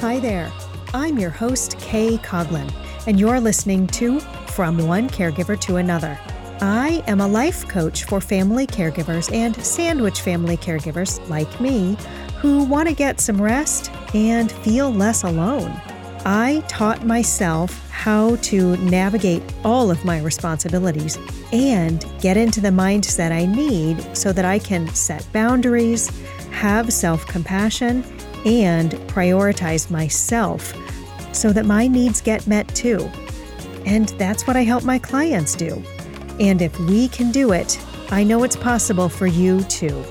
[0.00, 0.52] Hi there.
[0.94, 2.72] I'm your host, Kay Coughlin,
[3.08, 6.16] and you're listening to From One Caregiver to Another.
[6.60, 11.96] I am a life coach for family caregivers and sandwich family caregivers like me
[12.36, 15.72] who want to get some rest and feel less alone.
[16.24, 21.18] I taught myself how to navigate all of my responsibilities
[21.52, 26.08] and get into the mindset I need so that I can set boundaries,
[26.52, 28.04] have self compassion,
[28.44, 30.74] and prioritize myself
[31.34, 33.10] so that my needs get met too.
[33.84, 35.82] And that's what I help my clients do.
[36.40, 37.78] And if we can do it,
[38.10, 40.04] I know it's possible for you too.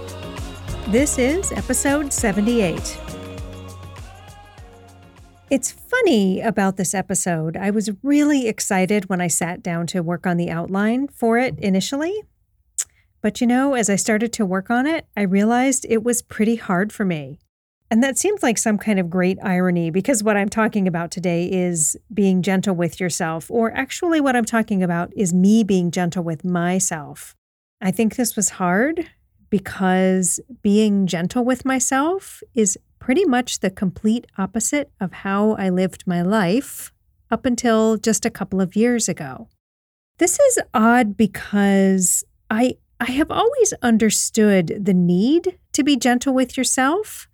[0.88, 2.99] This is episode 78.
[5.49, 7.55] It's funny about this episode.
[7.55, 11.57] I was really excited when I sat down to work on the outline for it
[11.59, 12.23] initially.
[13.21, 16.55] But you know, as I started to work on it, I realized it was pretty
[16.55, 17.40] hard for me.
[17.90, 21.46] And that seems like some kind of great irony because what I'm talking about today
[21.46, 26.24] is being gentle with yourself, or actually, what I'm talking about is me being gentle
[26.24, 27.35] with myself.
[27.80, 29.08] I think this was hard
[29.49, 36.05] because being gentle with myself is pretty much the complete opposite of how I lived
[36.05, 36.91] my life
[37.32, 39.48] up until just a couple of years ago.
[40.18, 46.58] This is odd because I I have always understood the need to be gentle with
[46.58, 47.27] yourself.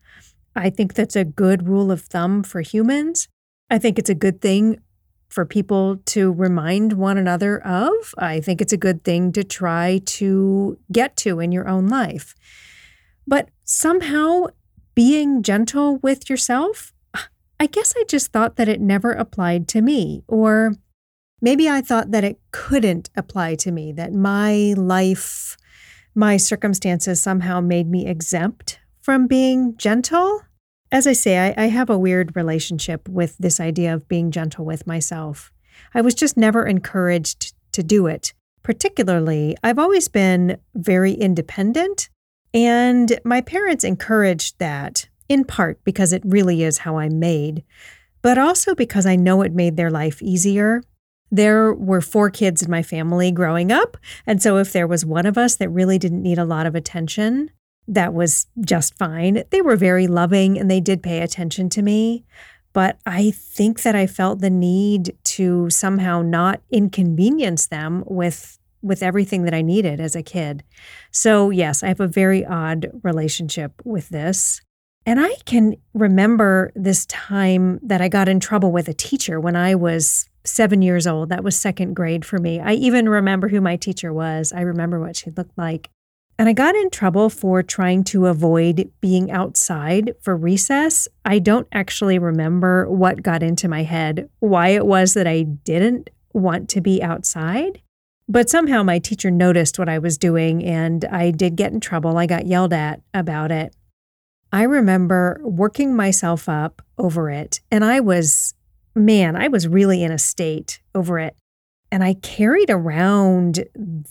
[0.56, 3.28] I think that's a good rule of thumb for humans.
[3.70, 4.80] I think it's a good thing
[5.30, 8.14] for people to remind one another of.
[8.20, 12.36] I think it's a good thing to try to get to in your own life.
[13.26, 14.48] But somehow
[14.94, 16.94] being gentle with yourself,
[17.60, 20.24] I guess I just thought that it never applied to me.
[20.28, 20.76] Or
[21.42, 25.58] maybe I thought that it couldn't apply to me, that my life,
[26.14, 30.42] my circumstances somehow made me exempt from being gentle.
[30.92, 34.64] As I say, I, I, have a weird relationship with this idea of being gentle
[34.64, 35.52] with myself.
[35.94, 38.34] I was just never encouraged to do it.
[38.64, 42.10] Particularly, I've always been very independent
[42.54, 47.64] and my parents encouraged that, in part because it really is how I'm made,
[48.22, 50.82] but also because I know it made their life easier.
[51.32, 53.98] There were four kids in my family growing up.
[54.26, 56.76] And so if there was one of us that really didn't need a lot of
[56.76, 57.50] attention,
[57.88, 59.44] that was just fine.
[59.50, 62.24] They were very loving and they did pay attention to me.
[62.74, 69.02] But I think that I felt the need to somehow not inconvenience them with with
[69.02, 70.62] everything that I needed as a kid.
[71.10, 74.60] So, yes, I have a very odd relationship with this.
[75.06, 79.56] And I can remember this time that I got in trouble with a teacher when
[79.56, 81.30] I was seven years old.
[81.30, 82.60] That was second grade for me.
[82.60, 85.90] I even remember who my teacher was, I remember what she looked like.
[86.40, 91.08] And I got in trouble for trying to avoid being outside for recess.
[91.24, 96.10] I don't actually remember what got into my head, why it was that I didn't
[96.34, 97.82] want to be outside.
[98.28, 102.18] But somehow my teacher noticed what I was doing and I did get in trouble.
[102.18, 103.76] I got yelled at about it.
[104.52, 107.60] I remember working myself up over it.
[107.70, 108.54] And I was,
[108.96, 111.36] man, I was really in a state over it.
[111.94, 113.66] And I carried around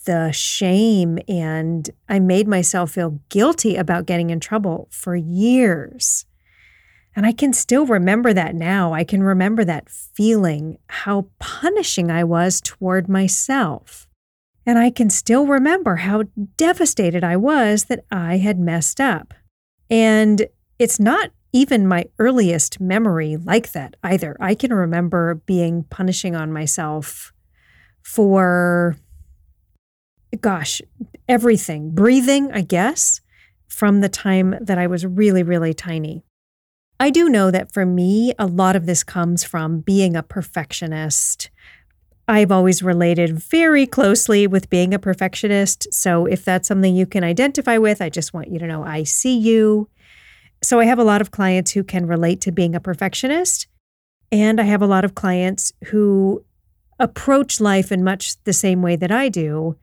[0.04, 6.24] the shame and I made myself feel guilty about getting in trouble for years.
[7.16, 8.92] And I can still remember that now.
[8.92, 14.06] I can remember that feeling, how punishing I was toward myself.
[14.64, 16.22] And I can still remember how
[16.56, 19.34] devastated I was that I had messed up.
[19.90, 20.46] And
[20.78, 24.36] it's not even my earliest memory like that either.
[24.38, 27.31] I can remember being punishing on myself
[28.02, 28.96] for,
[30.40, 30.82] gosh,
[31.28, 33.20] everything, breathing, I guess,
[33.68, 36.24] from the time that I was really, really tiny.
[37.00, 41.50] I do know that for me, a lot of this comes from being a perfectionist.
[42.28, 45.92] I've always related very closely with being a perfectionist.
[45.92, 49.02] So if that's something you can identify with, I just want you to know I
[49.02, 49.88] see you.
[50.62, 53.66] So I have a lot of clients who can relate to being a perfectionist.
[54.30, 56.44] And I have a lot of clients who
[56.98, 59.76] approach life in much the same way that I do,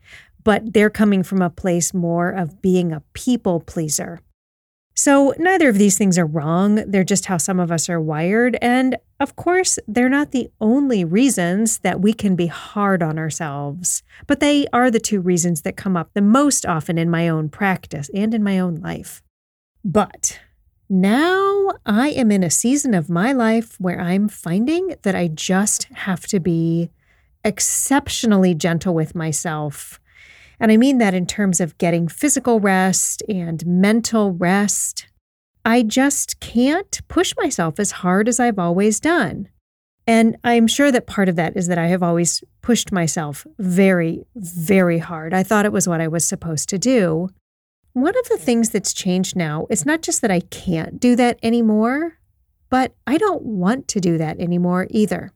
[0.43, 4.19] but they're coming from a place more of being a people pleaser.
[4.95, 6.75] So, neither of these things are wrong.
[6.75, 8.57] They're just how some of us are wired.
[8.61, 14.03] And of course, they're not the only reasons that we can be hard on ourselves,
[14.27, 17.47] but they are the two reasons that come up the most often in my own
[17.47, 19.23] practice and in my own life.
[19.85, 20.37] But
[20.89, 25.83] now I am in a season of my life where I'm finding that I just
[25.93, 26.89] have to be
[27.49, 29.99] exceptionally gentle with myself
[30.59, 35.07] and I mean that in terms of getting physical rest and mental rest.
[35.65, 39.47] I just can't push myself as hard as I've always done.
[40.07, 44.25] And I'm sure that part of that is that I have always pushed myself very,
[44.35, 45.33] very hard.
[45.33, 47.29] I thought it was what I was supposed to do.
[47.93, 51.37] One of the things that's changed now is not just that I can't do that
[51.43, 52.17] anymore,
[52.69, 55.31] but I don't want to do that anymore either.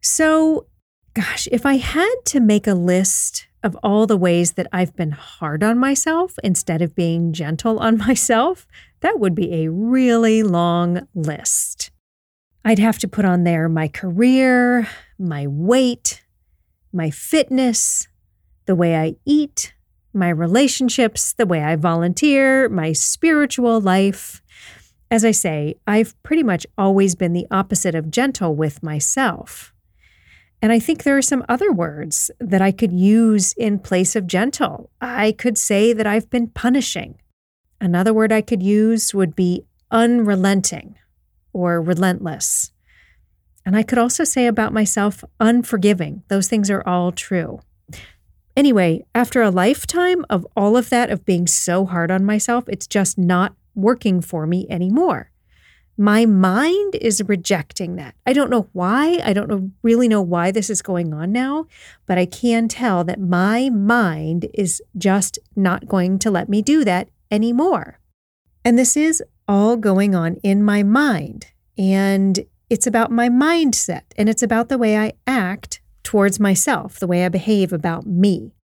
[0.00, 0.66] So,
[1.14, 5.12] gosh, if I had to make a list of all the ways that I've been
[5.12, 8.66] hard on myself instead of being gentle on myself,
[9.00, 11.90] that would be a really long list.
[12.64, 14.88] I'd have to put on there my career,
[15.18, 16.22] my weight,
[16.92, 18.08] my fitness,
[18.66, 19.74] the way I eat,
[20.14, 24.42] my relationships, the way I volunteer, my spiritual life.
[25.10, 29.71] As I say, I've pretty much always been the opposite of gentle with myself.
[30.62, 34.28] And I think there are some other words that I could use in place of
[34.28, 34.90] gentle.
[35.00, 37.18] I could say that I've been punishing.
[37.80, 40.94] Another word I could use would be unrelenting
[41.52, 42.70] or relentless.
[43.66, 46.22] And I could also say about myself, unforgiving.
[46.28, 47.60] Those things are all true.
[48.56, 52.86] Anyway, after a lifetime of all of that, of being so hard on myself, it's
[52.86, 55.31] just not working for me anymore
[56.02, 58.16] my mind is rejecting that.
[58.26, 59.20] I don't know why.
[59.22, 61.66] I don't know, really know why this is going on now,
[62.06, 66.84] but I can tell that my mind is just not going to let me do
[66.84, 68.00] that anymore.
[68.64, 71.52] And this is all going on in my mind.
[71.78, 77.06] And it's about my mindset and it's about the way I act towards myself, the
[77.06, 78.56] way I behave about me.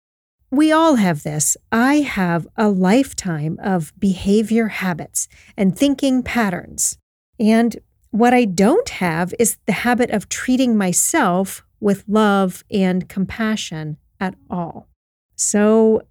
[0.50, 1.56] We all have this.
[1.70, 6.98] I have a lifetime of behavior habits and thinking patterns
[7.38, 7.76] and
[8.11, 14.35] what I don't have is the habit of treating myself with love and compassion at
[14.50, 14.88] all.
[15.37, 16.02] So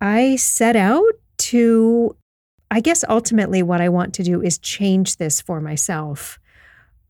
[0.00, 2.16] I set out to,
[2.70, 6.38] I guess ultimately what I want to do is change this for myself.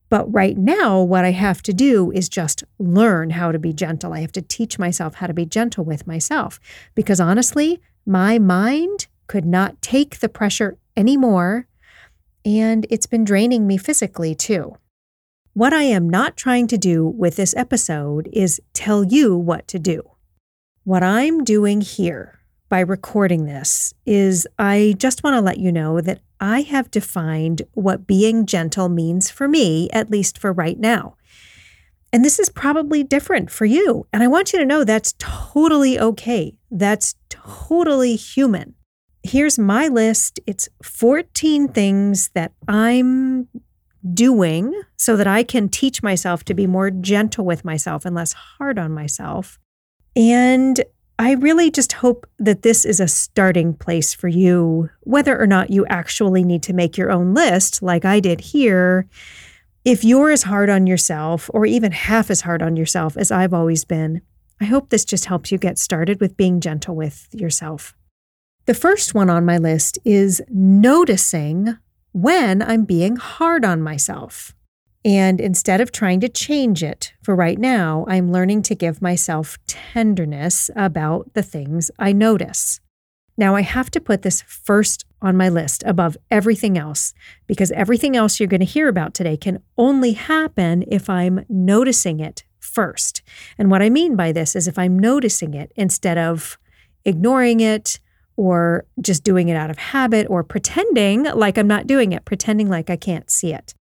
[0.09, 4.13] But right now, what I have to do is just learn how to be gentle.
[4.13, 6.61] I have to teach myself how to be gentle with myself
[6.95, 11.67] because honestly, my mind could not take the pressure anymore
[12.45, 14.77] and it's been draining me physically too.
[15.55, 19.79] What I am not trying to do with this episode is tell you what to
[19.79, 20.03] do.
[20.85, 26.01] What I'm doing here by recording this is I just want to let you know
[26.01, 31.17] that I have defined what being gentle means for me, at least for right now.
[32.15, 34.07] And this is probably different for you.
[34.13, 36.59] And I want you to know that's totally okay.
[36.71, 38.75] That's totally human
[39.23, 40.41] here's my list.
[40.47, 43.49] It's 14 things that I'm
[44.13, 48.33] doing so that I can teach myself to be more gentle with myself and less
[48.33, 49.59] hard on myself.
[50.17, 50.83] And
[51.19, 55.71] I really just hope that this is a starting place for you, whether or not
[55.71, 59.07] you actually need to make your own list like I did here.
[59.85, 63.55] If you're as hard on yourself, or even half as hard on yourself as I've
[63.55, 64.23] always been,
[64.61, 67.95] I hope this just helps you get started with being gentle with yourself.
[68.67, 71.79] The first one on my list is noticing
[72.13, 74.55] when I'm being hard on myself.
[75.05, 79.59] And instead of trying to change it for right now, I'm learning to give myself
[79.67, 82.79] tenderness about the things I notice.
[83.37, 87.15] Now, I have to put this first on my list above everything else
[87.49, 92.21] because everything else you're going to hear about today can only happen if I'm noticing
[92.21, 93.23] it first.
[93.59, 96.59] And what I mean by this is if I'm noticing it instead of
[97.05, 97.99] ignoring it
[98.37, 102.69] or just doing it out of habit or pretending like I'm not doing it, pretending
[102.69, 103.75] like I can't see it.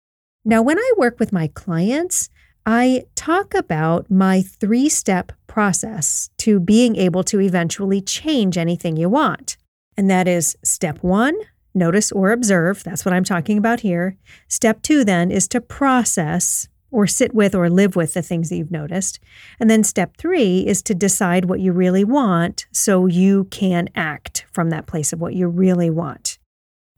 [0.46, 2.30] Now, when I work with my clients,
[2.66, 9.10] I talk about my three step process to being able to eventually change anything you
[9.10, 9.58] want.
[9.98, 11.36] And that is step one,
[11.74, 12.84] notice or observe.
[12.84, 14.18] That's what I'm talking about here.
[14.48, 18.56] Step two, then, is to process or sit with or live with the things that
[18.56, 19.20] you've noticed.
[19.60, 24.46] And then step three is to decide what you really want so you can act
[24.52, 26.38] from that place of what you really want.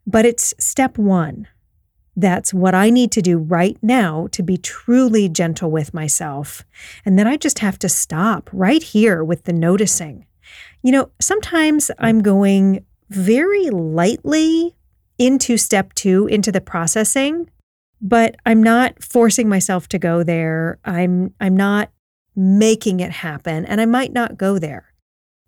[0.08, 1.48] But it's step one.
[2.16, 6.66] That's what I need to do right now to be truly gentle with myself.
[7.06, 10.26] And then I just have to stop right here with the noticing.
[10.84, 14.76] You know, sometimes I'm going very lightly
[15.18, 17.50] into step two, into the processing,
[18.02, 20.80] but I'm not forcing myself to go there.
[20.84, 21.92] I'm I'm not
[22.36, 24.94] making it happen and I might not go there.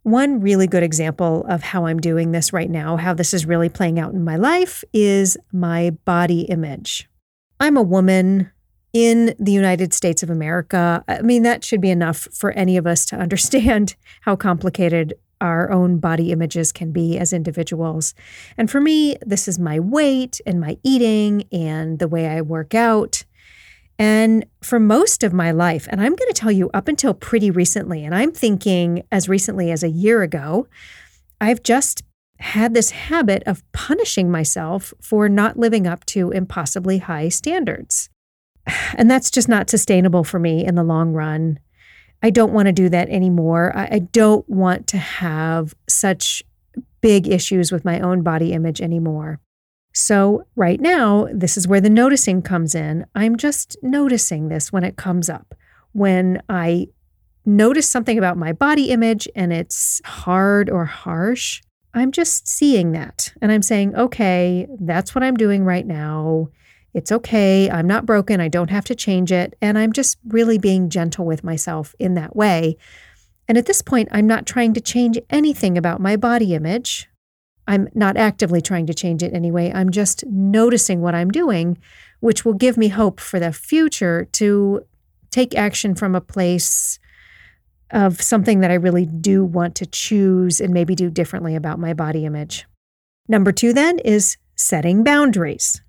[0.03, 3.69] One really good example of how I'm doing this right now, how this is really
[3.69, 7.09] playing out in my life is my body image.
[7.59, 8.51] I'm a woman
[8.91, 11.03] in the United States of America.
[11.07, 15.69] I mean, that should be enough for any of us to understand how complicated our
[15.71, 18.15] own body images can be as individuals.
[18.57, 22.73] And for me, this is my weight and my eating and the way I work
[22.73, 23.25] out.
[23.99, 27.51] And for most of my life, and I'm going to tell you up until pretty
[27.51, 30.67] recently, and I'm thinking as recently as a year ago,
[31.39, 32.03] I've just
[32.39, 38.09] had this habit of punishing myself for not living up to impossibly high standards.
[38.95, 41.59] And that's just not sustainable for me in the long run.
[42.23, 43.75] I don't want to do that anymore.
[43.75, 46.41] I, I don't want to have such
[47.01, 49.41] big issues with my own body image anymore.
[49.93, 53.05] So, right now, this is where the noticing comes in.
[53.13, 55.53] I'm just noticing this when it comes up.
[55.91, 56.87] When I
[57.45, 61.61] notice something about my body image and it's hard or harsh,
[61.93, 66.49] I'm just seeing that and I'm saying, okay, that's what I'm doing right now.
[66.93, 67.69] It's okay.
[67.69, 68.39] I'm not broken.
[68.39, 69.57] I don't have to change it.
[69.61, 72.77] And I'm just really being gentle with myself in that way.
[73.47, 77.09] And at this point, I'm not trying to change anything about my body image.
[77.67, 79.71] I'm not actively trying to change it anyway.
[79.73, 81.77] I'm just noticing what I'm doing,
[82.19, 84.85] which will give me hope for the future to
[85.31, 86.99] take action from a place
[87.91, 91.93] of something that I really do want to choose and maybe do differently about my
[91.93, 92.65] body image.
[93.27, 95.82] Number two, then, is setting boundaries.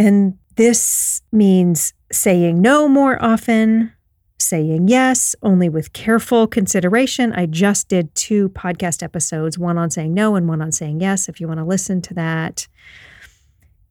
[0.00, 3.92] And this means saying no more often,
[4.38, 7.34] saying yes only with careful consideration.
[7.34, 11.28] I just did two podcast episodes, one on saying no and one on saying yes,
[11.28, 12.66] if you want to listen to that.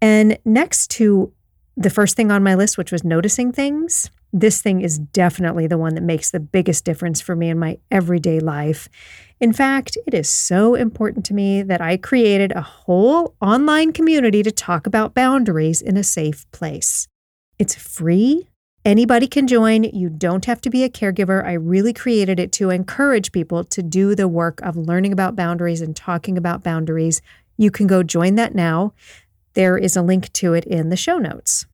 [0.01, 1.31] And next to
[1.77, 5.77] the first thing on my list, which was noticing things, this thing is definitely the
[5.77, 8.87] one that makes the biggest difference for me in my everyday life.
[9.39, 14.43] In fact, it is so important to me that I created a whole online community
[14.43, 17.07] to talk about boundaries in a safe place.
[17.57, 18.49] It's free.
[18.85, 19.83] Anybody can join.
[19.83, 21.43] You don't have to be a caregiver.
[21.43, 25.81] I really created it to encourage people to do the work of learning about boundaries
[25.81, 27.21] and talking about boundaries.
[27.57, 28.93] You can go join that now.
[29.53, 31.65] There is a link to it in the show notes.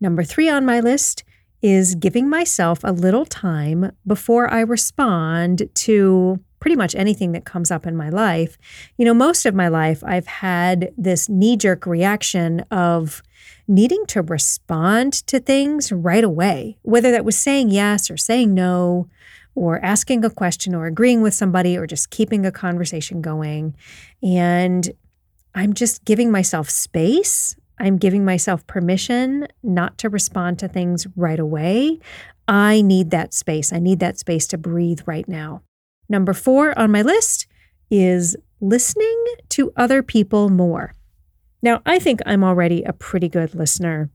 [0.00, 1.22] Number three on my list
[1.62, 7.70] is giving myself a little time before I respond to pretty much anything that comes
[7.70, 8.58] up in my life.
[8.96, 13.22] You know, most of my life, I've had this knee jerk reaction of
[13.66, 19.08] needing to respond to things right away, whether that was saying yes or saying no,
[19.54, 23.74] or asking a question or agreeing with somebody or just keeping a conversation going.
[24.22, 24.90] And
[25.54, 31.38] I'm just giving myself space I'm giving myself permission not to respond to things right
[31.38, 32.00] away.
[32.46, 33.72] I need that space.
[33.72, 35.62] I need that space to breathe right now.
[36.08, 37.46] Number four on my list
[37.90, 40.94] is listening to other people more.
[41.62, 44.10] Now, I think I'm already a pretty good listener,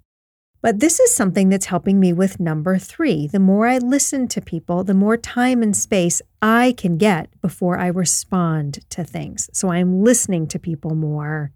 [0.62, 3.28] but this is something that's helping me with number three.
[3.28, 7.78] The more I listen to people, the more time and space I can get before
[7.78, 9.50] I respond to things.
[9.52, 11.52] So I'm listening to people more.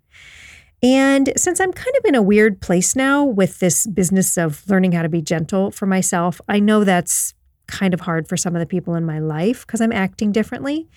[0.84, 4.92] And since I'm kind of in a weird place now with this business of learning
[4.92, 7.34] how to be gentle for myself, I know that's
[7.68, 10.88] kind of hard for some of the people in my life because I'm acting differently.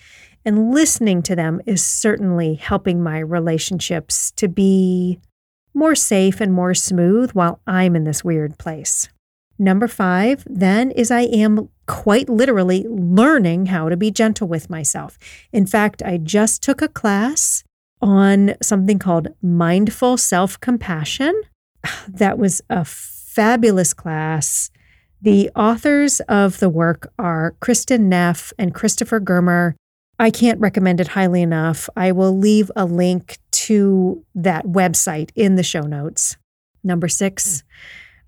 [0.45, 5.19] And listening to them is certainly helping my relationships to be
[5.73, 9.09] more safe and more smooth while I'm in this weird place.
[9.57, 15.19] Number five, then, is I am quite literally learning how to be gentle with myself.
[15.51, 17.63] In fact, I just took a class
[18.01, 21.39] on something called mindful self compassion.
[22.07, 24.69] That was a fabulous class.
[25.21, 29.75] The authors of the work are Kristin Neff and Christopher Germer.
[30.19, 31.89] I can't recommend it highly enough.
[31.95, 36.37] I will leave a link to that website in the show notes.
[36.83, 37.63] Number six,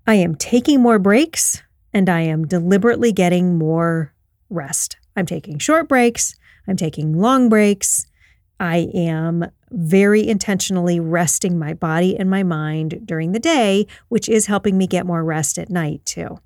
[0.06, 1.62] I am taking more breaks
[1.92, 4.12] and I am deliberately getting more
[4.50, 4.96] rest.
[5.16, 6.34] I'm taking short breaks,
[6.66, 8.06] I'm taking long breaks.
[8.60, 14.46] I am very intentionally resting my body and my mind during the day, which is
[14.46, 16.38] helping me get more rest at night too.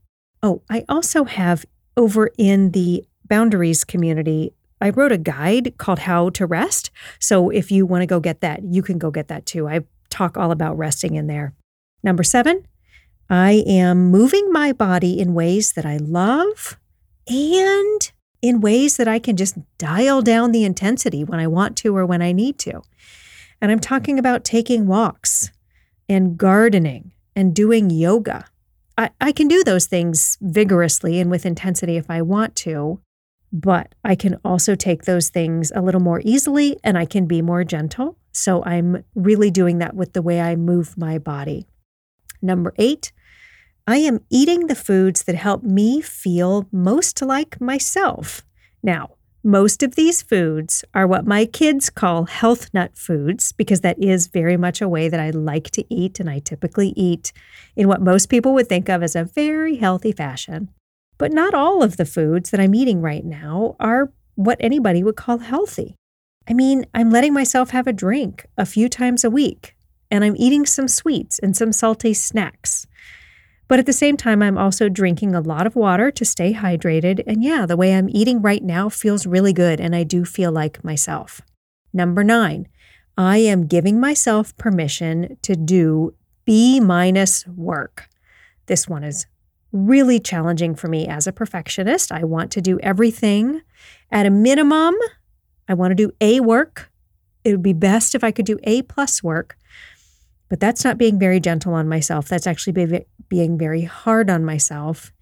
[0.43, 1.65] Oh, I also have
[1.97, 6.91] over in the boundaries community, I wrote a guide called How to Rest.
[7.19, 9.69] So if you want to go get that, you can go get that too.
[9.69, 11.53] I talk all about resting in there.
[12.03, 12.67] Number seven,
[13.29, 16.79] I am moving my body in ways that I love
[17.27, 21.97] and in ways that I can just dial down the intensity when I want to
[21.97, 22.83] or when I need to.
[23.61, 25.51] And I'm talking about taking walks
[26.09, 28.47] and gardening and doing yoga.
[28.97, 33.01] I, I can do those things vigorously and with intensity if I want to,
[33.53, 37.43] but I can also take those things a little more easily and I can be
[37.43, 38.17] more gentle.
[38.33, 41.67] So I'm really doing that with the way I move my body.
[42.41, 43.13] Number eight,
[43.89, 48.43] I am eating the foods that help me feel most like myself.
[48.83, 49.13] Now,
[49.45, 54.27] Most of these foods are what my kids call health nut foods because that is
[54.27, 57.33] very much a way that I like to eat and I typically eat
[57.77, 60.71] in what most people would think of as a very healthy fashion.
[61.19, 65.17] But not all of the foods that I'm eating right now are what anybody would
[65.17, 65.95] call healthy.
[66.49, 69.77] I mean, I'm letting myself have a drink a few times a week,
[70.11, 72.87] and I'm eating some sweets and some salty snacks.
[73.69, 77.23] But at the same time, I'm also drinking a lot of water to stay hydrated.
[77.27, 80.51] And yeah, the way I'm eating right now feels really good, and I do feel
[80.51, 81.43] like myself.
[81.93, 82.69] Number nine,
[83.17, 86.15] I am giving myself permission to do
[86.47, 88.09] B minus work.
[88.67, 89.27] This one is
[89.71, 92.11] really challenging for me as a perfectionist.
[92.11, 93.61] I want to do everything
[94.11, 94.95] at a minimum.
[95.69, 96.91] I want to do A work.
[97.45, 99.57] It would be best if I could do A plus work.
[100.49, 102.29] But that's not being very gentle on myself.
[102.29, 102.97] That's actually
[103.29, 105.13] being very hard on myself.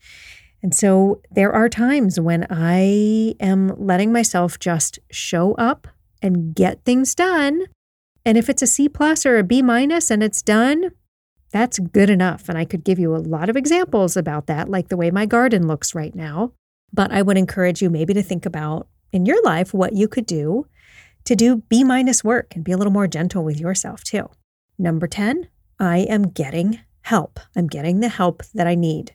[0.62, 5.86] And so there are times when I am letting myself just show up
[6.22, 7.66] and get things done.
[8.24, 10.90] And if it's a C plus or a B minus and it's done,
[11.52, 12.48] that's good enough.
[12.48, 15.26] And I could give you a lot of examples about that, like the way my
[15.26, 16.52] garden looks right now.
[16.92, 20.26] But I would encourage you maybe to think about in your life what you could
[20.26, 20.66] do
[21.24, 24.28] to do B minus work and be a little more gentle with yourself too.
[24.78, 25.48] Number 10,
[25.78, 27.38] I am getting help.
[27.54, 29.14] I'm getting the help that I need.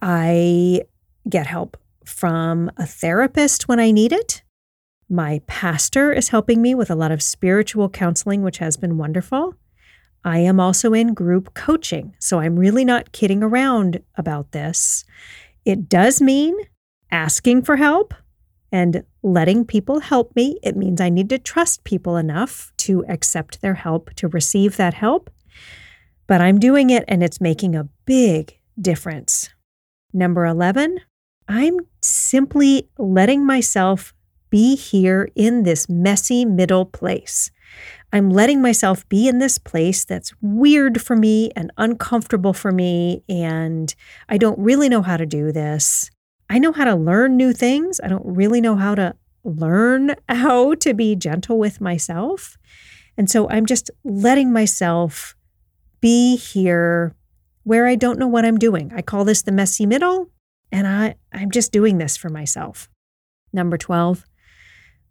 [0.00, 0.82] I
[1.28, 4.44] get help from a therapist when I need it.
[5.08, 9.56] My pastor is helping me with a lot of spiritual counseling, which has been wonderful.
[10.24, 15.04] I am also in group coaching, so I'm really not kidding around about this.
[15.64, 16.56] It does mean
[17.10, 18.14] asking for help
[18.70, 20.60] and letting people help me.
[20.62, 24.94] It means I need to trust people enough to accept their help, to receive that
[24.94, 25.30] help.
[26.26, 29.50] But I'm doing it and it's making a big difference.
[30.12, 31.00] Number 11,
[31.48, 34.12] I'm simply letting myself
[34.50, 37.50] be here in this messy middle place.
[38.12, 43.22] I'm letting myself be in this place that's weird for me and uncomfortable for me.
[43.28, 43.94] And
[44.28, 46.10] I don't really know how to do this.
[46.48, 48.00] I know how to learn new things.
[48.02, 52.56] I don't really know how to learn how to be gentle with myself.
[53.18, 55.35] And so I'm just letting myself
[56.00, 57.14] be here
[57.64, 58.92] where I don't know what I'm doing.
[58.94, 60.30] I call this the messy middle,
[60.70, 62.88] and I, I'm just doing this for myself.
[63.52, 64.24] Number 12,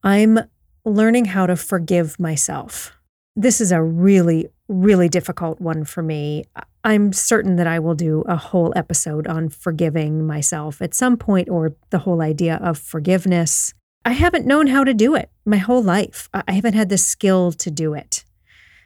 [0.03, 0.39] I'm
[0.85, 2.95] learning how to forgive myself.
[3.35, 6.45] This is a really, really difficult one for me.
[6.83, 11.49] I'm certain that I will do a whole episode on forgiving myself at some point
[11.49, 13.73] or the whole idea of forgiveness.
[14.05, 16.29] I haven't known how to do it my whole life.
[16.33, 18.24] I haven't had the skill to do it.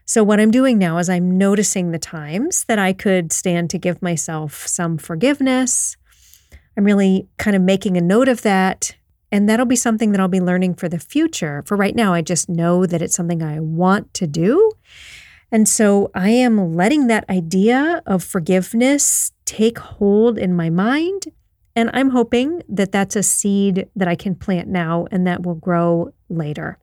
[0.10, 3.78] So, what I'm doing now is I'm noticing the times that I could stand to
[3.78, 5.98] give myself some forgiveness.
[6.76, 8.95] I'm really kind of making a note of that
[9.32, 11.62] and that'll be something that I'll be learning for the future.
[11.67, 14.72] For right now, I just know that it's something I want to do.
[15.52, 21.28] And so I am letting that idea of forgiveness take hold in my mind.
[21.76, 25.54] And I'm hoping that that's a seed that I can plant now and that will
[25.54, 26.80] grow later.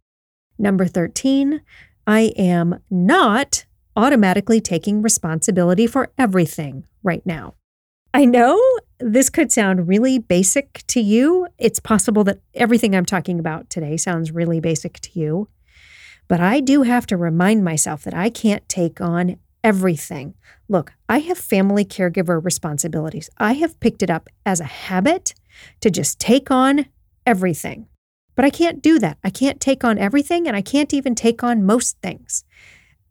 [0.59, 1.61] Number 13,
[2.07, 3.64] I am not
[3.97, 7.55] automatically taking responsibility for everything right now.
[8.14, 8.61] I know
[8.99, 11.49] this could sound really basic to you.
[11.59, 15.49] It's possible that everything I'm talking about today sounds really basic to you.
[16.29, 20.35] But I do have to remind myself that I can't take on everything.
[20.69, 23.29] Look, I have family caregiver responsibilities.
[23.38, 25.35] I have picked it up as a habit
[25.81, 26.87] to just take on
[27.27, 27.88] everything.
[28.37, 29.18] But I can't do that.
[29.25, 32.44] I can't take on everything, and I can't even take on most things.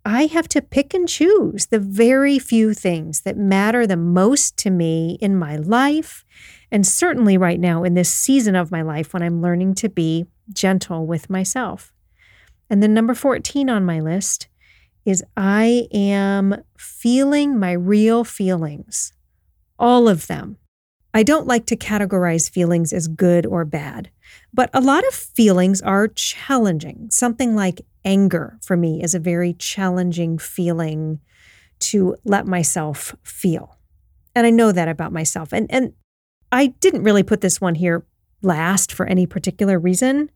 [0.06, 4.70] I have to pick and choose the very few things that matter the most to
[4.70, 6.24] me in my life.
[6.72, 10.28] And certainly right now in this season of my life when I'm learning to be
[10.54, 11.92] gentle with myself.
[12.70, 14.48] And then number 14 on my list
[15.06, 19.12] is I am feeling my real feelings,
[19.80, 20.58] all of them.
[21.16, 24.10] I don't like to categorize feelings as good or bad,
[24.54, 27.08] but a lot of feelings are challenging.
[27.10, 31.22] Something like anger for me is a very challenging feeling
[31.80, 33.78] to let myself feel.
[34.36, 35.54] And I know that about myself.
[35.54, 35.94] And and
[36.52, 38.06] I didn't really put this one here
[38.42, 40.30] last for any particular reason,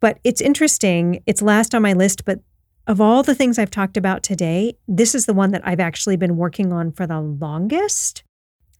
[0.00, 1.22] but it's interesting.
[1.26, 2.40] It's last on my list, but
[2.88, 6.16] of all the things I've talked about today, this is the one that I've actually
[6.16, 8.24] been working on for the longest.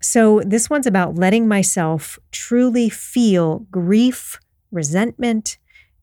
[0.01, 4.39] So, this one's about letting myself truly feel grief,
[4.71, 5.59] resentment,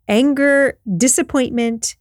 [0.08, 1.96] anger, disappointment,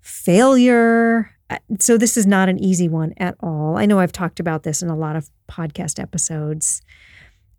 [0.00, 1.30] failure.
[1.50, 3.76] Uh, so, this is not an easy one at all.
[3.76, 6.82] I know I've talked about this in a lot of podcast episodes.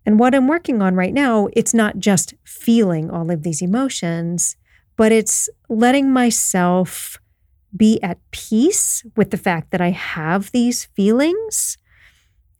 [0.04, 4.56] And what I'm working on right now, it's not just feeling all of these emotions,
[4.96, 7.18] but it's letting myself
[7.76, 11.76] be at peace with the fact that I have these feelings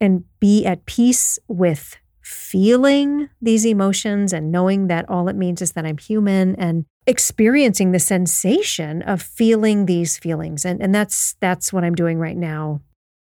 [0.00, 5.72] and be at peace with feeling these emotions and knowing that all it means is
[5.72, 10.64] that I'm human and experiencing the sensation of feeling these feelings.
[10.64, 12.82] And, and that's that's what I'm doing right now.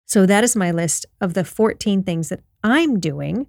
[0.07, 3.49] So that is my list of the 14 things that I'm doing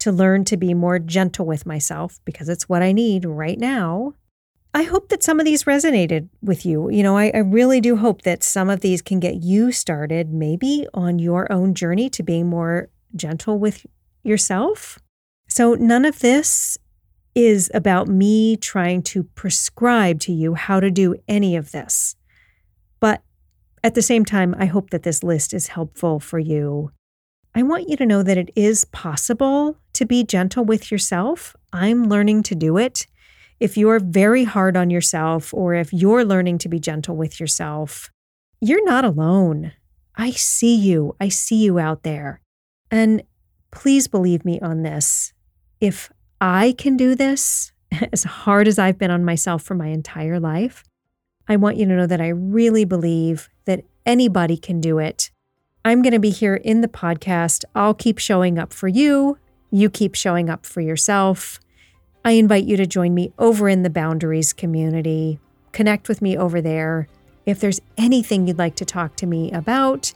[0.00, 4.14] to learn to be more gentle with myself because it's what I need right now.
[4.72, 6.90] I hope that some of these resonated with you.
[6.90, 10.32] You know, I, I, really do hope that some of these can get you started,
[10.32, 13.84] maybe on your own journey to being more gentle with
[14.22, 14.98] yourself.
[15.48, 16.78] So, none of this
[17.34, 22.14] is about me trying to prescribe to you how to do any of this.
[23.00, 23.22] But
[23.82, 26.92] at the same time, I hope that this list is helpful for you.
[27.54, 31.56] I want you to know that it is possible to be gentle with yourself.
[31.72, 33.06] I'm learning to do it.
[33.60, 38.10] If you're very hard on yourself, or if you're learning to be gentle with yourself,
[38.60, 39.72] you're not alone.
[40.16, 41.14] I see you.
[41.20, 42.40] I see you out there.
[42.90, 43.22] And
[43.70, 45.32] please believe me on this.
[45.80, 47.72] If I can do this,
[48.12, 50.84] as hard as I've been on myself for my entire life,
[51.48, 55.30] I want you to know that I really believe that anybody can do it.
[55.84, 57.64] I'm going to be here in the podcast.
[57.74, 59.38] I'll keep showing up for you.
[59.70, 61.58] You keep showing up for yourself.
[62.22, 65.38] I invite you to join me over in the Boundaries community.
[65.72, 67.08] Connect with me over there.
[67.46, 70.12] If there's anything you'd like to talk to me about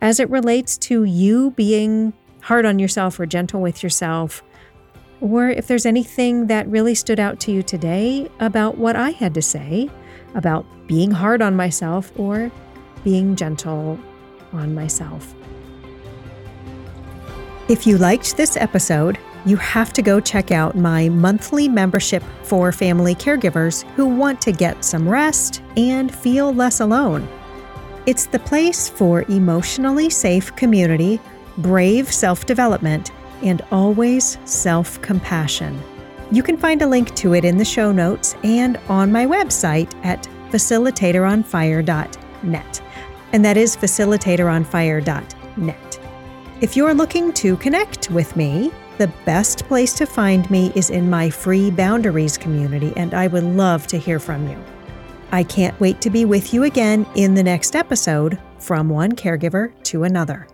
[0.00, 4.42] as it relates to you being hard on yourself or gentle with yourself,
[5.20, 9.34] or if there's anything that really stood out to you today about what I had
[9.34, 9.90] to say
[10.34, 12.50] about being hard on myself or
[13.04, 13.98] being gentle
[14.52, 15.34] on myself.
[17.68, 22.72] If you liked this episode, you have to go check out my monthly membership for
[22.72, 27.26] family caregivers who want to get some rest and feel less alone.
[28.06, 31.20] It's the place for emotionally safe community,
[31.58, 35.80] brave self development, and always self compassion.
[36.30, 39.92] You can find a link to it in the show notes and on my website
[40.04, 42.82] at facilitatoronfire.net.
[43.32, 46.00] And that is facilitatoronfire.net.
[46.60, 51.10] If you're looking to connect with me, the best place to find me is in
[51.10, 54.56] my free boundaries community, and I would love to hear from you.
[55.32, 59.72] I can't wait to be with you again in the next episode from one caregiver
[59.84, 60.46] to another.